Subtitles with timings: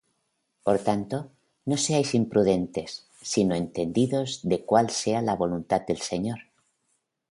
[0.65, 1.17] Por tanto,
[1.69, 2.89] no seáis imprudentes,
[3.33, 6.39] sino entendidos de cuál sea la voluntad del Señor.